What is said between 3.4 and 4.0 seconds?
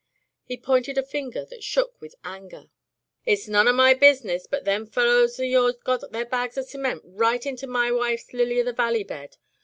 none of my